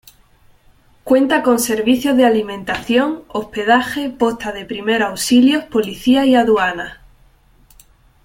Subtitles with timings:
[1.03, 6.97] Cuenta con servicios de alimentación, hospedaje, posta de primeros auxilios, policía y aduanas.